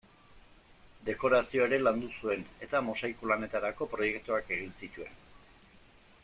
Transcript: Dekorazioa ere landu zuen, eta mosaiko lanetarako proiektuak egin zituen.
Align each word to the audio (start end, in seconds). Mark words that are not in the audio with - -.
Dekorazioa 1.09 1.67
ere 1.71 1.79
landu 1.81 2.09
zuen, 2.23 2.41
eta 2.69 2.81
mosaiko 2.87 3.31
lanetarako 3.33 3.89
proiektuak 3.93 4.51
egin 4.57 4.75
zituen. 4.85 5.15